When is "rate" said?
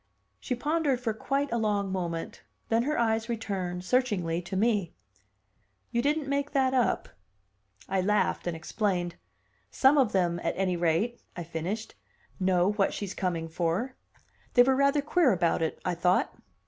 10.75-11.21